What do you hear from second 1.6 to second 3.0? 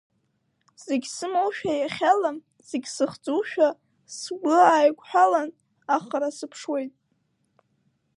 иахьала, зегь